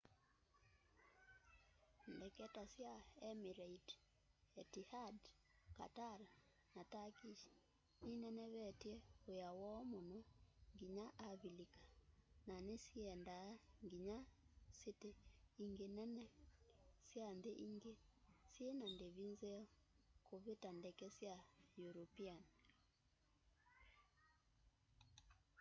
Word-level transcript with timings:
ndeke 2.15 2.45
ta 2.55 2.63
sya 2.73 2.93
emirates 3.29 3.89
etihad 4.61 5.17
qatar 5.77 6.19
na 6.75 6.81
turkish 6.93 7.43
ninenevetye 8.05 8.93
wia 9.27 9.49
woo 9.59 9.81
muno 9.91 10.19
nginya 10.73 11.07
avilika 11.29 11.83
na 12.47 12.55
nisiendaa 12.67 13.49
nginya 13.85 14.17
siti 14.79 15.11
ingi 15.63 15.87
nene 15.97 16.25
sya 17.09 17.27
nthi 17.37 17.51
ingi 17.67 17.93
syina 18.53 18.85
ndivi 18.95 19.25
nzeo 19.33 19.63
kuvita 20.27 20.69
ndeke 20.79 21.07
sya 21.17 21.35
european 21.85 22.41